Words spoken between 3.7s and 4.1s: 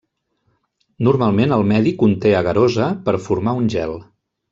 gel.